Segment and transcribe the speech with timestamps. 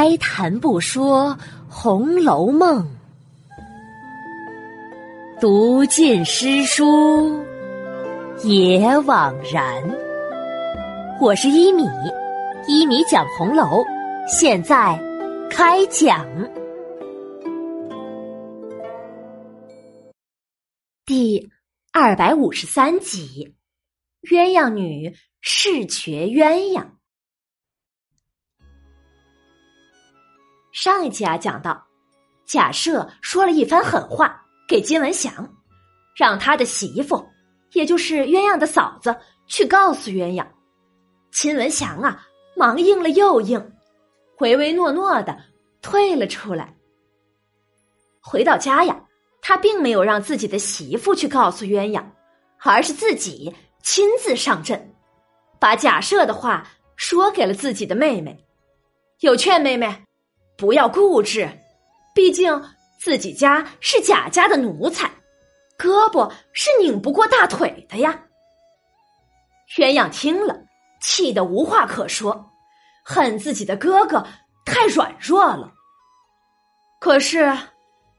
[0.00, 1.36] 哀谈不说
[1.68, 2.82] 《红楼梦》，
[5.38, 7.44] 读尽诗书
[8.42, 9.84] 也枉然。
[11.20, 11.84] 我是一米，
[12.66, 13.84] 一米讲红楼，
[14.26, 14.98] 现在
[15.50, 16.26] 开讲
[21.04, 21.50] 第
[21.92, 23.54] 二百五十三集：
[24.22, 26.86] 鸳鸯女视绝鸳鸯。
[30.82, 31.86] 上一集啊，讲到
[32.46, 35.46] 贾赦说了一番狠话给金文祥，
[36.16, 37.22] 让他的媳妇，
[37.72, 39.14] 也就是鸳鸯的嫂子
[39.46, 40.46] 去告诉鸳鸯。
[41.30, 42.26] 金文祥啊，
[42.56, 43.72] 忙应了又应，
[44.38, 45.38] 唯唯诺诺的
[45.82, 46.74] 退了出来。
[48.18, 49.04] 回到家呀，
[49.42, 52.02] 他并没有让自己的媳妇去告诉鸳鸯，
[52.62, 54.94] 而是自己亲自上阵，
[55.58, 56.66] 把贾赦的话
[56.96, 58.46] 说给了自己的妹妹，
[59.18, 60.06] 有劝妹妹。
[60.60, 61.50] 不要固执，
[62.14, 62.62] 毕竟
[62.98, 65.10] 自己家是贾家的奴才，
[65.78, 68.26] 胳膊是拧不过大腿的呀。
[69.74, 70.54] 鸳鸯听了，
[71.00, 72.52] 气得无话可说，
[73.02, 74.22] 恨自己的哥哥
[74.66, 75.72] 太软弱了。
[77.00, 77.56] 可是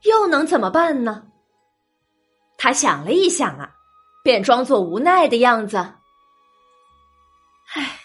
[0.02, 1.22] 又能怎么办呢？
[2.58, 3.70] 他想了一想啊，
[4.24, 5.76] 便装作无奈的样子
[7.74, 8.00] ：“唉，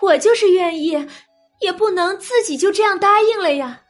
[0.00, 1.08] 我就是愿意。”
[1.64, 3.80] 也不能自己就这样答应了呀，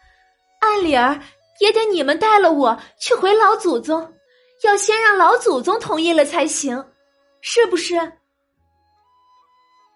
[0.61, 1.21] 按理儿
[1.59, 4.15] 也得你们带了我去回老祖宗，
[4.63, 6.83] 要先让老祖宗同意了才行，
[7.41, 8.13] 是不是？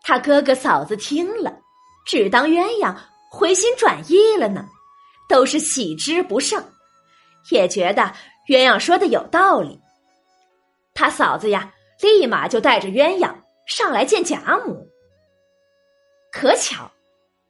[0.03, 1.57] 他哥哥嫂子听了，
[2.05, 2.93] 只当鸳鸯
[3.31, 4.67] 回心转意了呢，
[5.29, 6.61] 都是喜之不胜，
[7.53, 8.03] 也觉得
[8.49, 9.81] 鸳鸯说的有道理。
[10.95, 13.33] 他嫂子呀，立马就带着鸳鸯
[13.67, 14.85] 上来见贾母，
[16.33, 16.91] 可巧。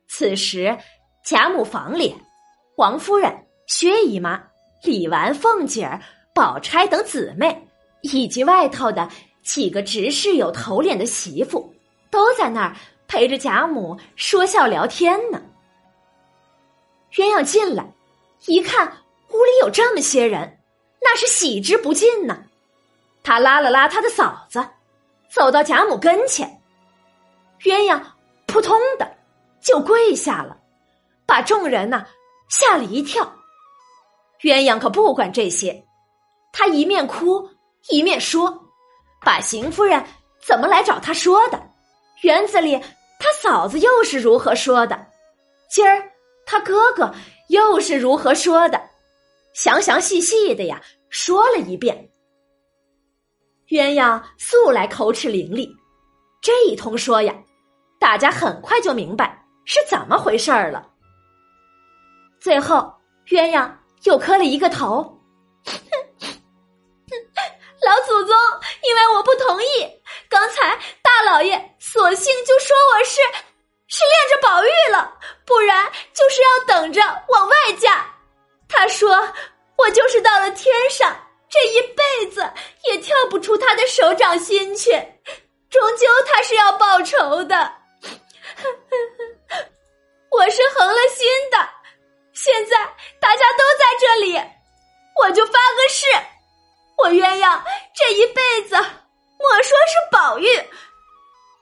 [0.08, 0.76] 此时，
[1.22, 2.14] 贾母房里，
[2.76, 3.32] 王夫人、
[3.66, 4.42] 薛姨妈、
[4.82, 6.00] 李纨、凤姐儿、
[6.34, 7.68] 宝钗等姊妹，
[8.00, 9.08] 以及外头的
[9.42, 11.72] 几个执事有头脸的媳妇，
[12.10, 12.74] 都在那儿
[13.06, 15.40] 陪着贾母说笑聊天呢。
[17.12, 17.84] 鸳鸯进来，
[18.46, 18.86] 一看
[19.28, 20.58] 屋里有这么些人，
[21.02, 22.44] 那是喜之不尽呢。
[23.22, 24.66] 他拉了拉他的嫂子，
[25.30, 26.62] 走到贾母跟前，
[27.60, 28.00] 鸳鸯
[28.46, 29.17] 扑通的。
[29.60, 30.56] 就跪下了，
[31.26, 32.06] 把众人呐
[32.48, 33.32] 吓了一跳。
[34.40, 35.84] 鸳鸯可不管这些，
[36.52, 37.48] 他一面哭
[37.88, 38.66] 一面说
[39.24, 40.02] ：“把邢夫人
[40.40, 41.60] 怎么来找他说的？
[42.22, 42.78] 园子里
[43.18, 45.06] 他嫂子又是如何说的？
[45.70, 46.10] 今儿
[46.46, 47.12] 他哥哥
[47.48, 48.80] 又是如何说的？
[49.54, 50.80] 详详细细的呀，
[51.10, 52.08] 说了一遍。”
[53.68, 55.68] 鸳鸯素来口齿伶俐，
[56.40, 57.34] 这一通说呀，
[57.98, 59.44] 大家很快就明白。
[59.68, 60.88] 是怎么回事儿了？
[62.40, 62.90] 最后，
[63.26, 63.70] 鸳鸯
[64.04, 65.20] 又磕了一个头。
[67.84, 68.34] 老祖宗，
[68.82, 69.66] 因为我不同意，
[70.26, 73.20] 刚才大老爷索性就说我是
[73.88, 75.84] 是恋着宝玉了，不然
[76.14, 78.06] 就是要等着往外嫁。
[78.68, 79.30] 他说
[79.76, 81.14] 我就是到了天上，
[81.50, 82.50] 这一辈子
[82.84, 84.92] 也跳不出他的手掌心去，
[85.68, 87.74] 终究他是要报仇的。
[93.38, 94.42] 家都在这里，
[95.16, 96.06] 我就发个誓，
[96.98, 97.62] 我鸳鸯
[97.94, 98.74] 这一辈子，
[99.38, 100.46] 莫说是宝玉，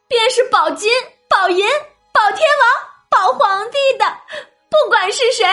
[0.09, 0.91] 便是宝金、
[1.29, 1.69] 宝银、
[2.13, 2.69] 宝天王、
[3.11, 4.05] 宝皇帝的，
[4.71, 5.47] 不管是谁，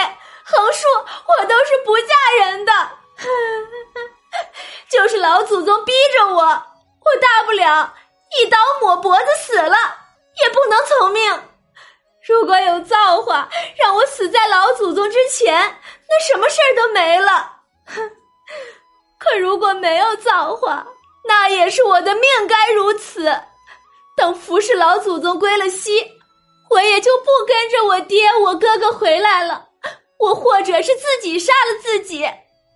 [0.44, 0.88] 横竖
[1.28, 2.72] 我都是不嫁人的。
[4.89, 7.94] 就是老祖宗逼着我，我大不了
[8.39, 9.75] 一刀抹脖子死了，
[10.41, 11.50] 也不能从命。
[12.25, 15.78] 如果有造化让我死在老祖宗之前，
[16.13, 17.51] 那什么事儿都没了。
[17.88, 18.12] 哼！
[19.18, 20.85] 可如果没有造化，
[21.28, 23.35] 那也是我的命该如此。
[24.15, 26.06] 等服侍老祖宗归了西，
[26.69, 29.69] 我也就不跟着我爹、我哥哥回来了。
[30.19, 32.24] 我或者是自己杀了自己，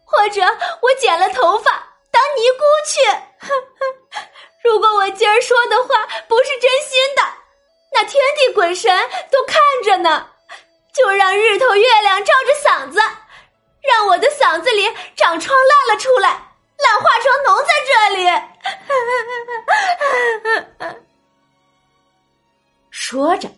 [0.04, 0.42] 或者
[0.82, 1.72] 我剪了头发
[2.12, 3.04] 当尼姑去。
[3.40, 3.50] 哼
[3.80, 4.28] 哼
[4.64, 7.22] 如果我今儿说的话不是真心的。
[7.94, 8.92] 那天地鬼神
[9.32, 10.28] 都看着呢，
[10.94, 13.00] 就让日头月亮照着嗓子，
[13.82, 14.86] 让我的嗓子里
[15.16, 16.30] 长疮烂了出来，
[16.78, 18.26] 烂化成脓在这里。
[22.90, 23.50] 说着，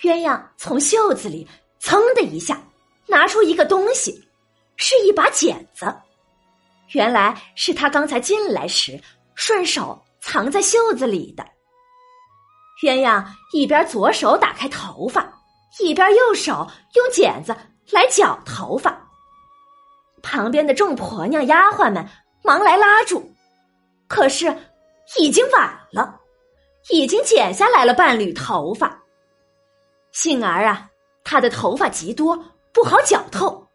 [0.00, 1.46] 鸳鸯从袖子里
[1.80, 2.60] 噌的一下
[3.06, 4.28] 拿出一个东西，
[4.76, 5.94] 是一把剪子，
[6.92, 9.00] 原来是他刚才进来时
[9.34, 11.44] 顺手藏在袖子里的。
[12.82, 15.32] 鸳鸯一边左手打开头发，
[15.78, 17.56] 一边右手用剪子
[17.90, 19.05] 来绞头发。
[20.26, 22.04] 旁边的众婆娘丫鬟们
[22.42, 23.30] 忙来拉住，
[24.08, 24.52] 可是
[25.20, 26.20] 已经晚了，
[26.90, 29.00] 已经剪下来了半缕头发。
[30.10, 30.90] 幸而啊，
[31.22, 32.36] 她的头发极多，
[32.72, 33.68] 不好绞透，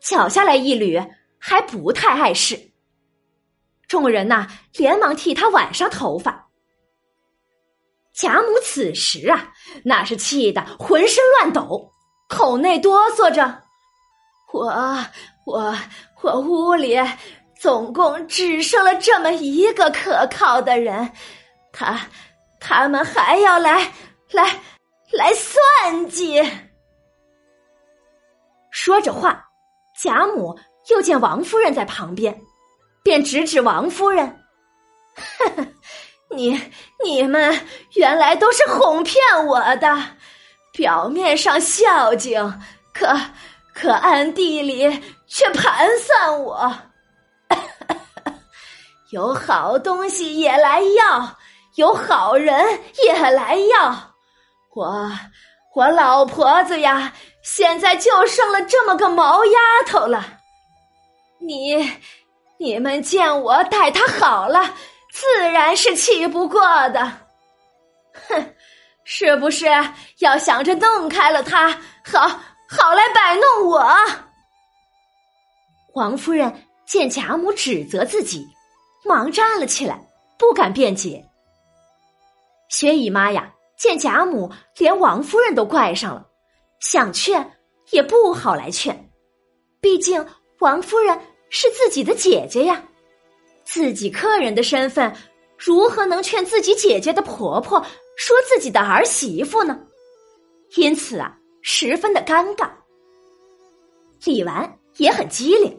[0.00, 1.02] 绞下来一缕
[1.40, 2.70] 还不太碍事。
[3.88, 6.50] 众人呐，连忙替她挽上头发。
[8.12, 9.52] 贾母此时啊，
[9.84, 11.90] 那是气得浑身乱抖，
[12.28, 13.62] 口内哆嗦着
[14.54, 14.70] ：“我
[15.44, 15.76] 我
[16.22, 16.96] 我屋里
[17.58, 21.10] 总共只剩了这么一个可靠的人，
[21.72, 22.00] 他
[22.60, 23.92] 他们还要来
[24.30, 24.58] 来
[25.12, 26.42] 来算计。”
[28.70, 29.44] 说着话，
[30.02, 30.58] 贾母
[30.90, 32.38] 又见王夫人在旁边，
[33.02, 34.26] 便指指王夫人
[35.38, 35.66] ：“呵呵。”
[36.30, 36.60] 你
[37.04, 37.56] 你们
[37.92, 39.96] 原来都是哄骗我的，
[40.72, 42.60] 表面上孝敬，
[42.92, 43.06] 可
[43.74, 46.72] 可暗地里却盘算我。
[49.10, 51.36] 有好东西也来要，
[51.74, 54.14] 有好人也来要。
[54.74, 55.10] 我
[55.74, 57.12] 我老婆子呀，
[57.42, 60.24] 现在就剩了这么个毛丫头了。
[61.40, 61.92] 你
[62.58, 64.74] 你们见我待她好了。
[65.12, 67.12] 自然是气不过的，
[68.28, 68.54] 哼，
[69.04, 69.64] 是不是
[70.18, 71.70] 要想着弄开了她，
[72.04, 72.40] 好
[72.76, 73.88] 好来摆弄我？
[75.94, 76.52] 王夫人
[76.86, 78.46] 见贾母指责自己，
[79.04, 80.04] 忙站了起来，
[80.36, 81.24] 不敢辩解。
[82.68, 86.26] 薛姨妈呀，见贾母连王夫人都怪上了，
[86.80, 87.58] 想劝
[87.90, 89.08] 也不好来劝，
[89.80, 90.26] 毕竟
[90.58, 91.18] 王夫人
[91.50, 92.82] 是自己的姐姐呀。
[93.62, 95.14] 自己客人的身份，
[95.56, 97.80] 如何能劝自己姐姐的婆婆
[98.16, 99.78] 说自己的儿媳妇呢？
[100.76, 102.68] 因此啊，十分的尴尬。
[104.24, 105.76] 李纨也很机灵，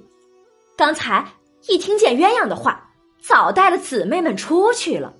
[0.75, 1.23] 刚才
[1.67, 2.91] 一听见鸳鸯的话，
[3.21, 5.13] 早带了姊妹们出去了，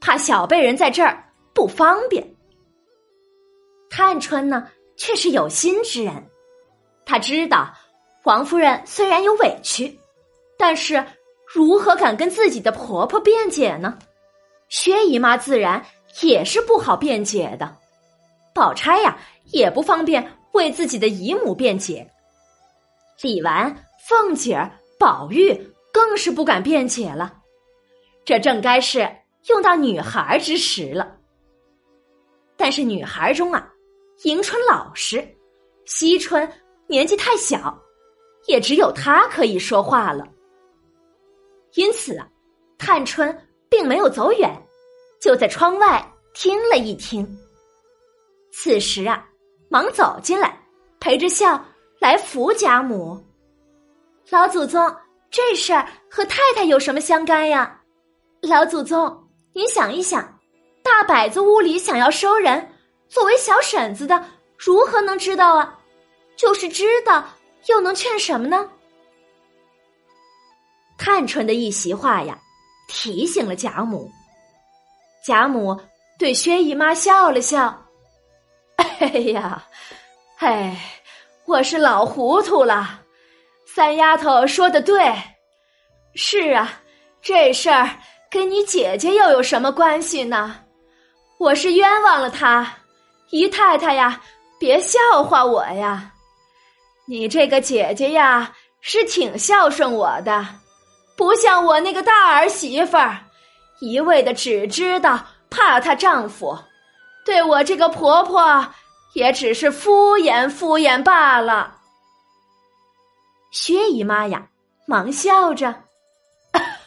[0.00, 1.24] 怕小辈人在这儿
[1.54, 2.34] 不方便。
[3.88, 6.28] 探春呢，却是有心之人，
[7.06, 7.72] 她知道
[8.24, 9.98] 王夫人虽然有委屈，
[10.58, 11.02] 但是。
[11.52, 13.98] 如何敢跟自己的婆婆辩解呢？
[14.68, 15.84] 薛姨妈自然
[16.20, 17.76] 也是不好辩解的，
[18.54, 19.18] 宝钗呀
[19.52, 22.10] 也不方便为自己的姨母辩解，
[23.22, 23.74] 李纨、
[24.08, 25.54] 凤姐儿、宝玉
[25.92, 27.38] 更是不敢辩解了。
[28.24, 29.08] 这正该是
[29.48, 31.16] 用到女孩之时了。
[32.56, 33.68] 但是女孩中啊，
[34.24, 35.26] 迎春老实，
[35.86, 36.46] 惜春
[36.86, 37.76] 年纪太小，
[38.46, 40.26] 也只有她可以说话了。
[41.74, 42.28] 因此啊，
[42.76, 43.34] 探春
[43.68, 44.50] 并没有走远，
[45.20, 46.04] 就在窗外
[46.34, 47.26] 听了一听。
[48.52, 49.24] 此时啊，
[49.68, 50.58] 忙走进来，
[50.98, 51.64] 陪着笑
[52.00, 53.22] 来扶贾母。
[54.28, 54.94] 老祖宗，
[55.30, 57.80] 这事儿和太太有什么相干呀？
[58.42, 60.38] 老祖宗，您想一想，
[60.82, 62.72] 大摆子屋里想要收人，
[63.08, 64.24] 作为小婶子的，
[64.56, 65.78] 如何能知道啊？
[66.36, 67.24] 就是知道，
[67.66, 68.68] 又能劝什么呢？
[70.96, 72.38] 探春的一席话呀，
[72.88, 74.10] 提醒了贾母。
[75.24, 75.78] 贾母
[76.18, 77.76] 对薛姨妈笑了笑
[79.02, 79.64] ：“哎呀，
[80.40, 80.76] 哎，
[81.46, 83.00] 我是老糊涂了。
[83.64, 85.10] 三丫头说的对，
[86.14, 86.70] 是啊，
[87.22, 87.88] 这事儿
[88.30, 90.54] 跟你姐姐又有什么关系呢？
[91.38, 92.74] 我是冤枉了她，
[93.30, 94.20] 姨太太呀，
[94.58, 96.12] 别笑话我呀。
[97.06, 98.52] 你这个姐姐呀，
[98.82, 100.46] 是挺孝顺我的。”
[101.16, 103.16] 不像我那个大儿媳妇儿，
[103.80, 106.58] 一味的只知道怕她丈夫，
[107.24, 108.66] 对我这个婆婆
[109.14, 111.78] 也只是敷衍敷衍罢了。
[113.50, 114.46] 薛姨妈呀，
[114.86, 115.74] 忙笑着，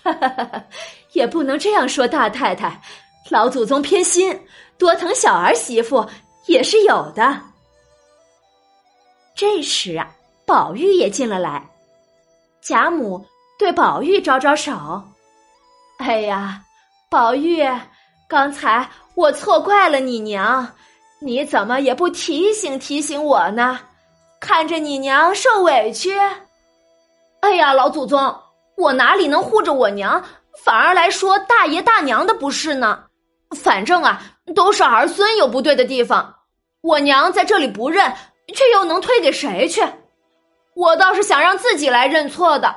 [1.13, 2.81] 也不能这样说大太太，
[3.29, 6.07] 老祖宗偏心，多疼小儿媳妇
[6.47, 7.41] 也是有的。
[9.35, 10.09] 这时啊，
[10.45, 11.69] 宝玉也进了来，
[12.61, 13.25] 贾母。
[13.59, 15.01] 对宝玉招招手，
[15.99, 16.63] 哎呀，
[17.09, 17.63] 宝玉，
[18.27, 20.75] 刚才我错怪了你娘，
[21.23, 23.79] 你怎么也不提醒提醒我呢？
[24.39, 26.11] 看着你娘受委屈，
[27.39, 28.35] 哎呀，老祖宗，
[28.75, 30.21] 我哪里能护着我娘，
[30.65, 33.05] 反而来说大爷大娘的不是呢？
[33.55, 34.21] 反正啊，
[34.53, 36.35] 都是儿孙有不对的地方，
[36.81, 38.13] 我娘在这里不认，
[38.53, 39.81] 却又能推给谁去？
[40.75, 42.75] 我倒是想让自己来认错的。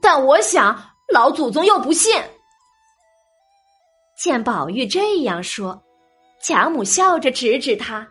[0.00, 0.74] 但我想，
[1.12, 2.14] 老祖宗又不信。
[4.16, 5.82] 见宝玉这样说，
[6.46, 8.06] 贾母笑着指指他：“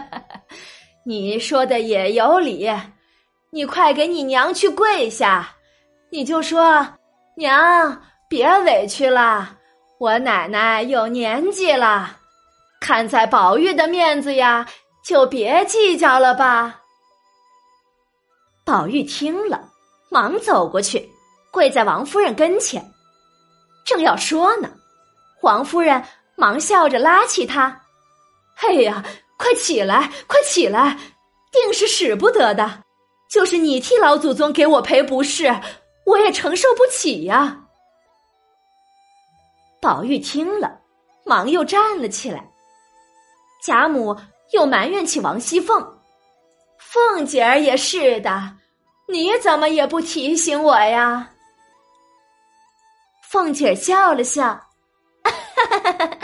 [1.04, 2.66] 你说的也有理，
[3.50, 5.54] 你快给你娘去跪下，
[6.10, 6.86] 你就说
[7.36, 9.58] 娘别委屈了，
[9.98, 12.16] 我奶奶有年纪了，
[12.80, 14.66] 看在宝玉的面子呀，
[15.04, 16.80] 就别计较了吧。
[18.64, 19.68] 宝玉听了，
[20.10, 21.06] 忙走过去，
[21.50, 22.82] 跪在王夫人跟前，
[23.84, 24.70] 正要说呢，
[25.42, 26.02] 王夫人
[26.40, 27.82] 忙笑着拉起他
[28.66, 29.04] ：“哎呀！”
[29.40, 30.98] 快起来，快起来！
[31.50, 32.82] 定是使不得的，
[33.30, 35.46] 就是你替老祖宗给我赔不是，
[36.04, 37.58] 我也承受不起呀。
[39.80, 40.78] 宝玉听了，
[41.24, 42.46] 忙又站了起来。
[43.64, 44.14] 贾母
[44.52, 45.98] 又埋怨起王熙凤
[46.78, 48.56] ：“凤姐儿也是的，
[49.08, 51.30] 你怎么也不提醒我呀？”
[53.30, 54.60] 凤姐笑了笑
[55.66, 56.18] ：“哈哈哈哈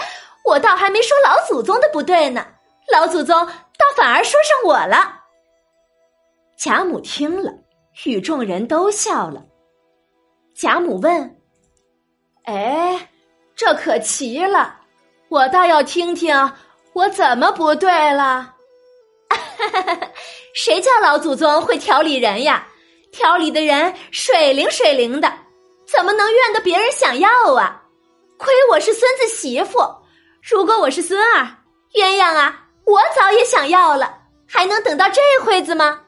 [0.45, 2.47] 我倒还没说老祖宗的不对呢。”
[2.93, 5.23] 老祖宗倒反而说上我了。
[6.57, 7.53] 贾母听了，
[8.05, 9.43] 与众人都笑了。
[10.55, 11.37] 贾母问
[12.47, 13.09] ：“哎，
[13.57, 14.81] 这可奇了，
[15.29, 16.53] 我倒要听听
[16.93, 18.55] 我怎么不对了。
[19.29, 20.11] 哈哈哈哈
[20.55, 22.67] 谁叫老祖宗会调理人呀？
[23.13, 25.33] 调理的人水灵水灵的，
[25.87, 27.76] 怎么能怨得别人想要啊？
[28.39, 29.79] 亏我是孙子媳妇，
[30.43, 31.47] 如果我是孙儿，
[31.95, 36.03] 鸳鸯啊！”我早也想要了，还能等到这会子吗？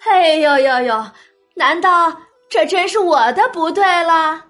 [0.00, 1.06] 哎呦呦呦！
[1.54, 2.14] 难道
[2.48, 4.44] 这真是我的不对了？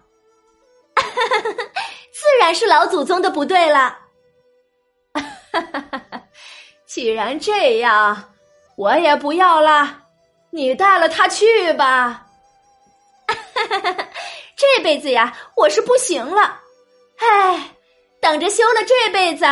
[2.12, 3.98] 自然是老祖宗的不对了。
[6.86, 8.32] 既然这样，
[8.76, 10.02] 我也不要了，
[10.50, 12.26] 你带了他去吧。
[14.60, 16.60] 这辈子呀，我是不行了。
[17.16, 17.74] 唉，
[18.20, 19.46] 等着修了这辈子。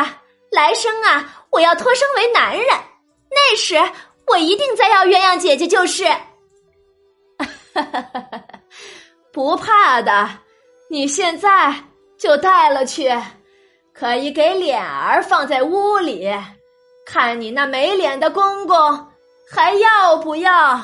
[0.51, 2.67] 来生啊，我要托生为男人，
[3.31, 3.77] 那时
[4.27, 6.05] 我一定再要鸳鸯姐姐就是。
[9.33, 10.29] 不怕的，
[10.91, 11.75] 你现在
[12.19, 13.11] 就带了去，
[13.95, 16.29] 可以给脸儿放在屋里，
[17.07, 19.09] 看你那没脸的公公
[19.51, 20.81] 还要不要。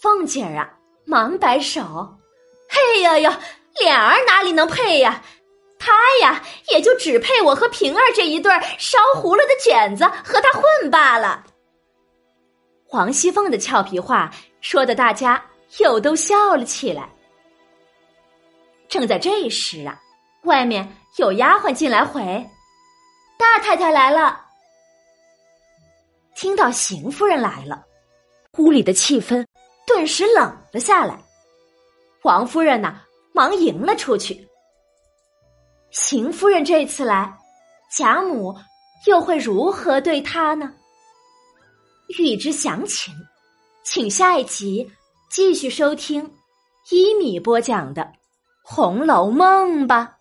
[0.00, 0.68] 凤姐儿啊，
[1.04, 1.82] 忙摆手，
[2.74, 3.38] 嘿呀呀，
[3.78, 5.22] 脸儿哪里能配呀？
[5.78, 11.44] 他呀，也就只配我和平儿这一对烧糊了的卷子和他混罢了。
[12.86, 14.30] 黄熙凤的俏皮话
[14.62, 15.44] 说的大家
[15.78, 17.08] 又都笑了起来。
[18.88, 20.00] 正在这时啊，
[20.44, 22.22] 外面有丫鬟进来回
[23.38, 24.40] ：“大太太来了。”
[26.34, 27.84] 听到邢夫人来了，
[28.56, 29.44] 屋里的气氛
[29.86, 31.18] 顿时冷了下来。
[32.22, 33.02] 王夫人呐，
[33.32, 34.48] 忙迎了出去。
[35.90, 37.36] 邢夫人这次来，
[37.90, 38.56] 贾母
[39.06, 40.72] 又会如何对她呢？
[42.18, 43.12] 欲知详情，
[43.84, 44.88] 请下一集
[45.30, 46.32] 继续收听
[46.90, 48.02] 一米播讲的
[48.62, 50.18] 《红楼梦》吧。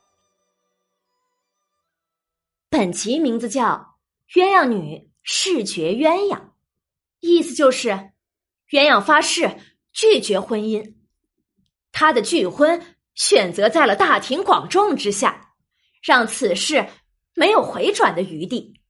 [2.69, 3.95] 本集名字叫
[4.33, 6.37] 《鸳鸯女誓绝鸳鸯》，
[7.19, 7.89] 意思就是
[8.69, 9.59] 鸳鸯发誓
[9.91, 10.95] 拒绝婚姻，
[12.01, 12.81] 他的拒婚
[13.13, 15.53] 选择在了大庭广众之下。
[16.01, 16.87] 让此事
[17.35, 18.81] 没有回转的余地。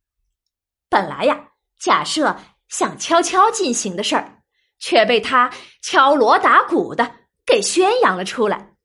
[0.88, 2.40] 本来呀，假设
[2.70, 4.42] 想悄悄进行的事儿，
[4.80, 5.52] 却被他
[5.82, 7.14] 敲锣打鼓的
[7.46, 8.76] 给宣扬了出来。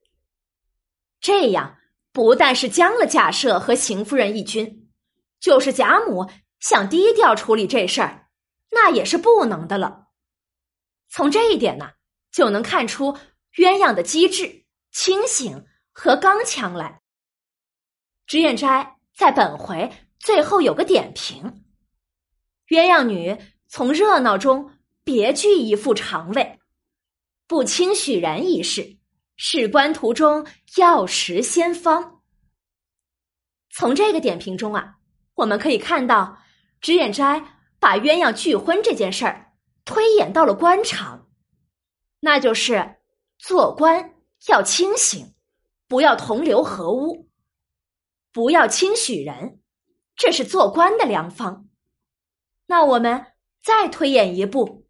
[1.20, 1.78] 这样
[2.10, 4.90] 不但是将了贾赦和邢夫人一军，
[5.38, 6.28] 就是贾母
[6.58, 8.26] 想低调处理这事儿，
[8.72, 10.08] 那也是不能的了。
[11.10, 11.90] 从这一点呢，
[12.32, 13.16] 就能看出
[13.56, 17.00] 鸳鸯的机智、清醒和刚强来。
[18.26, 21.64] 脂砚斋在本回最后有个点评：
[22.68, 23.36] 鸳鸯女
[23.66, 24.72] 从热闹中
[25.04, 26.58] 别具一副肠胃，
[27.46, 28.98] 不轻许人一事，
[29.36, 30.46] 事关途中
[30.76, 32.20] 要识先方。
[33.70, 34.96] 从这个点评中啊，
[35.34, 36.38] 我们可以看到，
[36.80, 37.42] 脂砚斋
[37.78, 39.52] 把鸳鸯拒婚这件事儿
[39.86, 41.28] 推演到了官场，
[42.20, 42.95] 那就是
[43.38, 44.14] 做官
[44.48, 45.34] 要清醒，
[45.86, 47.28] 不要同流合污。
[48.32, 49.60] 不要轻许人，
[50.14, 51.68] 这是做官的良方。
[52.66, 54.86] 那我们再推演一步，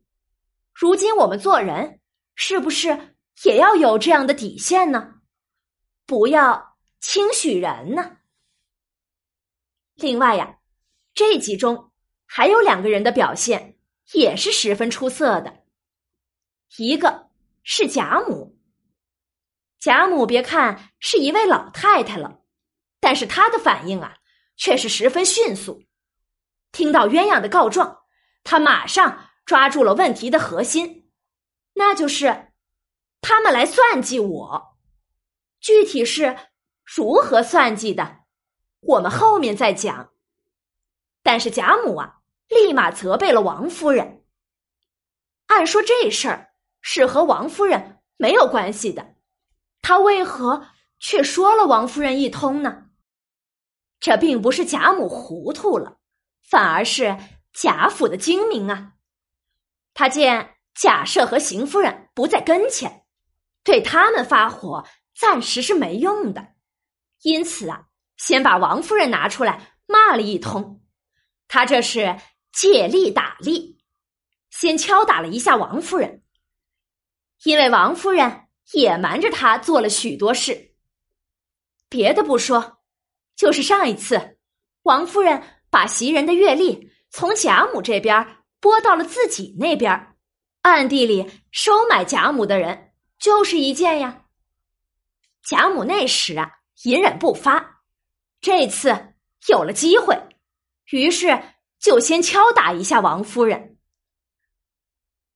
[0.72, 2.00] 如今我们做人
[2.34, 5.20] 是不是也要有这样的底线呢？
[6.06, 8.16] 不要轻许人呢。
[9.94, 10.58] 另外呀，
[11.14, 11.92] 这集中
[12.24, 13.78] 还有两个人的表现
[14.12, 15.62] 也是十分出色的，
[16.76, 17.25] 一个
[17.68, 18.56] 是贾母。
[19.80, 22.40] 贾母别看是一位老太太了。
[23.00, 24.18] 但是她的反应啊，
[24.56, 25.82] 却是十分迅速。
[26.70, 28.04] 听到鸳鸯的告状，
[28.44, 31.10] 她马上抓住了问题的核心，
[31.74, 32.52] 那就是
[33.20, 34.76] 他们来算计我。
[35.60, 36.36] 具体是
[36.84, 38.20] 如何算计的，
[38.78, 40.12] 我们后面再讲。
[41.24, 44.24] 但是贾母啊，立马责备了王夫人。
[45.46, 46.54] 按说这事儿
[46.88, 49.16] 是和王夫人没有关系的，
[49.82, 50.68] 他为何
[51.00, 52.84] 却说了王夫人一通呢？
[53.98, 55.98] 这并不是贾母糊涂了，
[56.48, 57.18] 反而是
[57.52, 58.92] 贾府的精明啊！
[59.94, 63.04] 他见贾赦和邢夫人不在跟前，
[63.64, 66.54] 对他们发火暂时是没用的，
[67.22, 70.80] 因此啊，先把王夫人拿出来骂了一通。
[71.48, 72.16] 他这是
[72.52, 73.82] 借力打力，
[74.50, 76.22] 先敲打了一下王夫人，
[77.44, 80.74] 因为王夫人也瞒着他做了许多事。
[81.88, 82.74] 别的不说。
[83.36, 84.38] 就是上一次，
[84.84, 90.16] 王夫人把袭人的月例从贾母这边拨到了自己那边，
[90.62, 94.24] 暗地里收买贾母的人就是一件呀。
[95.42, 96.50] 贾母那时啊
[96.84, 97.82] 隐忍不发，
[98.40, 99.14] 这次
[99.48, 100.18] 有了机会，
[100.90, 101.38] 于是
[101.78, 103.76] 就先敲打一下王夫人。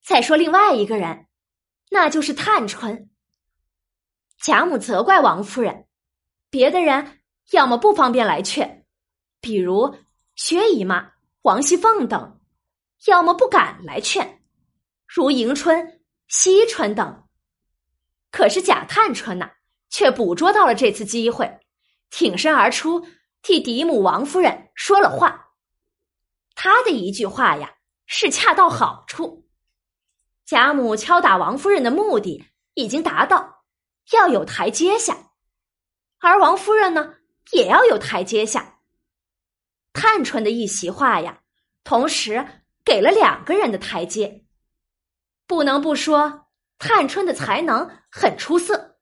[0.03, 1.27] 再说另外一个人，
[1.93, 3.11] 那就是探春。
[4.39, 5.85] 贾母责怪王夫人，
[6.49, 7.19] 别的人。
[7.51, 8.85] 要么不方便来劝，
[9.41, 9.97] 比如
[10.35, 12.39] 薛姨妈、王熙凤等；
[13.07, 14.41] 要么不敢来劝，
[15.05, 17.27] 如迎春、惜春等。
[18.31, 19.51] 可是贾探春呐，
[19.89, 21.59] 却捕捉到了这次机会，
[22.09, 23.05] 挺身而出，
[23.41, 25.49] 替嫡母王夫人说了话。
[26.55, 29.45] 他的一句话呀，是恰到好处。
[30.51, 32.43] 贾母敲打王夫人的目的
[32.73, 33.63] 已经达到，
[34.11, 35.31] 要有台阶下，
[36.19, 37.15] 而王夫人呢？
[37.53, 38.79] 也要有台阶下。
[39.93, 41.41] 探春的一席话呀，
[41.85, 42.45] 同时
[42.83, 44.43] 给了两个人的台阶。
[45.47, 48.97] 不能不说，探春的才能很出色。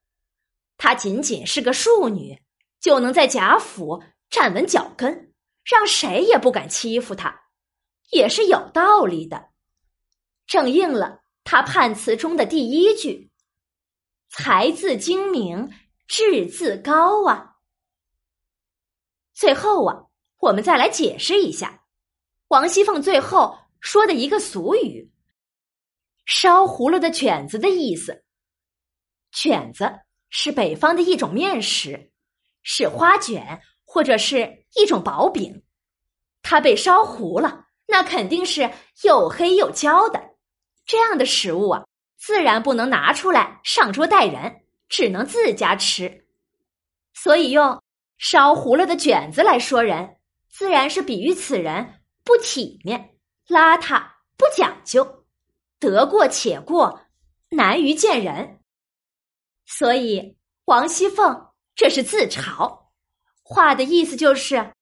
[0.76, 2.40] 她仅仅是个庶女，
[2.78, 5.34] 就能在贾府站稳脚跟，
[5.64, 7.46] 让谁也不敢欺负她，
[8.12, 9.48] 也是有道理的。
[10.46, 13.30] 正应了他判词中的第一句
[14.30, 15.70] ：“才自精明，
[16.06, 17.56] 志自高啊。”
[19.34, 20.04] 最后啊，
[20.38, 21.84] 我们再来解释一下
[22.48, 25.10] 王熙凤最后说的一个俗语
[26.26, 28.24] “烧糊了的卷子”的意思。
[29.32, 32.12] 卷子是北方的一种面食，
[32.62, 35.64] 是花卷或者是一种薄饼。
[36.42, 38.70] 它被烧糊了，那肯定是
[39.02, 40.29] 又黑又焦的。
[40.86, 41.84] 这样的食物啊，
[42.16, 46.26] 自然不能拿出来上桌待人，只能自家吃。
[47.14, 47.82] 所以用。
[48.22, 50.18] 烧糊了的卷子来说人，
[50.50, 53.14] 自然是比喻此人不体面、
[53.48, 55.24] 邋遢、不讲究，
[55.78, 57.06] 得过且过，
[57.48, 58.60] 难于见人。
[59.64, 62.88] 所以王熙凤这是自嘲，
[63.42, 64.74] 话的意思就是：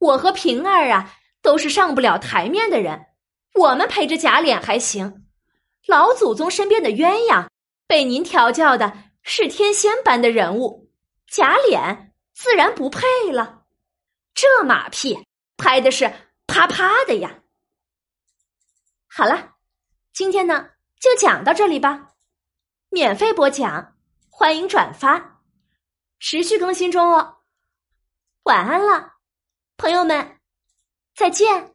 [0.00, 3.06] 我和平儿啊，都是上不了台面的人，
[3.54, 5.23] 我们陪着贾琏还行，
[5.86, 7.48] 老祖宗身边的鸳鸯，
[7.86, 8.92] 被您调教的
[9.22, 10.90] 是天仙般的人物，
[11.26, 12.10] 贾琏。
[12.36, 13.62] 自然不配了，
[14.34, 15.24] 这马屁
[15.56, 16.12] 拍的是
[16.48, 17.42] 啪啪的呀！
[19.06, 19.54] 好了，
[20.12, 22.08] 今天呢就讲到这里吧，
[22.88, 23.96] 免费播讲，
[24.28, 25.42] 欢迎转发，
[26.18, 27.36] 持续更新中哦。
[28.42, 29.12] 晚安了，
[29.76, 30.40] 朋友们，
[31.14, 31.73] 再见。